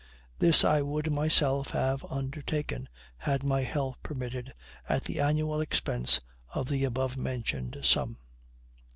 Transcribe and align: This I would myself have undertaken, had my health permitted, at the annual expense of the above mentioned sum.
This 0.39 0.65
I 0.65 0.81
would 0.81 1.13
myself 1.13 1.69
have 1.69 2.03
undertaken, 2.05 2.89
had 3.17 3.43
my 3.43 3.61
health 3.61 3.97
permitted, 4.01 4.51
at 4.89 5.03
the 5.03 5.19
annual 5.19 5.61
expense 5.61 6.21
of 6.55 6.69
the 6.69 6.85
above 6.85 7.17
mentioned 7.19 7.77
sum. 7.83 8.17